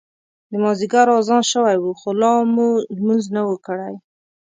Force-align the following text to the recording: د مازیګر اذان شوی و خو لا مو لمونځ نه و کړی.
د 0.49 0.51
مازیګر 0.63 1.07
اذان 1.19 1.43
شوی 1.51 1.75
و 1.79 1.85
خو 1.99 2.09
لا 2.21 2.33
مو 2.53 2.67
لمونځ 2.95 3.23
نه 3.35 3.41
و 3.47 3.51
کړی. 3.65 3.95